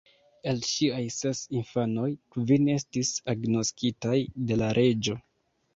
El 0.51 0.61
ŝiaj 0.69 1.01
ses 1.15 1.41
infanoj, 1.59 2.07
kvin 2.37 2.73
estis 2.79 3.15
agnoskitaj 3.35 4.19
de 4.51 4.61
la 4.65 4.77
reĝo. 4.81 5.23